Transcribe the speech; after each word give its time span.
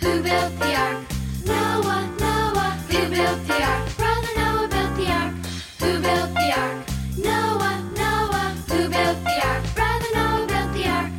Who 0.00 0.22
built 0.22 0.58
the 0.58 0.74
ark? 0.74 0.98
Noah, 1.46 2.08
Noah. 2.20 2.70
Who 2.90 3.08
built 3.08 3.46
the 3.46 3.62
ark? 3.62 3.96
Brother 3.96 4.32
Noah 4.36 4.68
built 4.68 4.96
the 4.96 5.08
ark. 5.10 5.34
Who 5.80 6.00
built 6.00 6.30
the 6.34 6.48
ark? 6.62 6.78
Noah, 7.16 7.76
Noah. 7.96 8.54
Who 8.68 8.88
built 8.88 9.18
the 9.24 9.36
ark? 9.46 9.64
Brother 9.74 10.10
Noah 10.14 10.46
built 10.46 10.72
the 10.74 10.88
ark. 10.88 11.12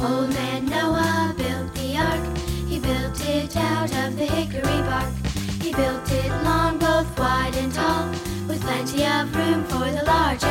Old 0.00 0.28
man 0.34 0.66
Noah 0.66 1.34
built 1.36 1.74
the 1.74 1.96
ark. 1.98 2.36
He 2.68 2.78
built 2.78 3.20
it 3.28 3.56
out 3.56 3.92
of 4.04 4.16
the 4.16 4.26
hickory 4.26 4.80
bark. 4.88 5.12
He 5.60 5.72
built 5.72 6.10
it 6.10 6.30
long, 6.44 6.78
both 6.78 7.18
wide 7.18 7.54
and 7.56 7.72
tall, 7.72 8.08
with 8.48 8.60
plenty 8.62 9.04
of 9.04 9.34
room 9.36 9.64
for 9.64 9.90
the 9.90 10.04
large 10.04 10.42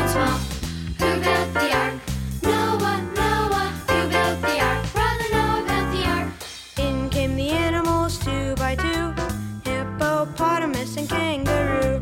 and 10.81 11.08
kangaroo. 11.08 11.98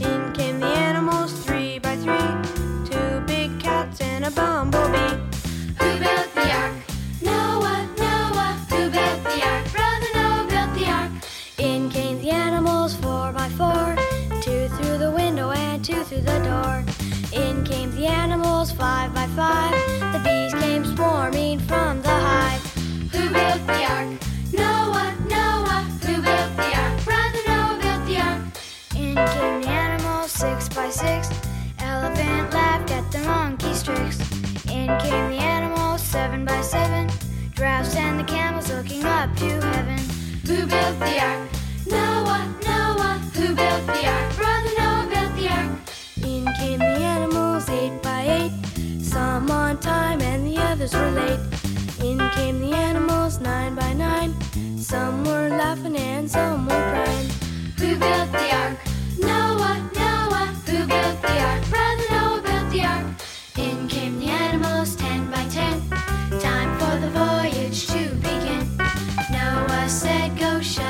In 0.00 0.32
came 0.32 0.60
the 0.60 0.66
animals 0.66 1.32
three 1.44 1.80
by 1.80 1.96
three 1.96 2.88
two 2.88 3.20
big 3.26 3.58
cats 3.58 4.00
and 4.00 4.24
a 4.24 4.30
bumblebee. 4.30 5.16
Who 5.80 5.98
built 5.98 6.32
the 6.36 6.52
ark? 6.52 6.76
Noah, 7.22 7.88
Noah. 7.98 8.52
Who 8.70 8.88
built 8.88 9.24
the 9.24 9.42
ark? 9.42 9.64
Brother 9.72 10.10
Noah 10.14 10.46
built 10.48 10.72
the 10.78 10.86
ark. 10.88 11.10
In 11.58 11.90
came 11.90 12.20
the 12.20 12.30
animals 12.30 12.94
four 12.94 13.32
by 13.32 13.48
four 13.48 13.96
two 14.40 14.68
through 14.76 14.98
the 14.98 15.10
window 15.10 15.50
and 15.50 15.84
two 15.84 16.04
through 16.04 16.22
the 16.22 16.38
door. 16.50 16.84
In 17.32 17.64
came 17.64 17.90
the 17.96 18.06
animals 18.06 18.70
five 18.70 19.12
by 19.12 19.26
five 19.26 19.74
the 20.12 20.20
bees 20.22 20.54
came 20.62 20.84
swarming 20.94 21.58
from 21.58 22.00
the 22.02 22.09
and 38.10 38.18
the 38.18 38.24
camels 38.24 38.68
looking 38.72 39.04
up 39.04 39.34
to 39.36 39.48
heaven. 39.66 39.98
Who 40.46 40.66
built 40.66 40.98
the 40.98 41.14
ark? 41.28 41.48
Noah, 41.86 42.42
Noah. 42.66 43.18
Who 43.36 43.46
built 43.54 43.86
the 43.86 44.02
ark? 44.14 44.36
Brother 44.36 44.72
Noah 44.78 45.06
built 45.12 45.32
the 45.38 45.48
ark. 45.58 45.70
In 46.16 46.44
came 46.58 46.80
the 46.80 46.98
animals 47.14 47.68
eight 47.68 48.02
by 48.02 48.22
eight. 48.38 48.52
Some 49.00 49.50
on 49.50 49.78
time 49.78 50.20
and 50.22 50.44
the 50.46 50.56
others 50.58 50.92
were 50.92 51.12
late. 51.22 51.40
In 52.02 52.18
came 52.30 52.60
the 52.60 52.72
animals 52.74 53.38
nine 53.38 53.74
by 53.76 53.92
nine. 53.92 54.34
Some 54.76 55.24
were 55.24 55.48
laughing 55.48 55.96
and 55.96 56.28
some 56.28 56.66
were 56.66 56.84
crying. 56.90 57.09
ocean. 70.60 70.89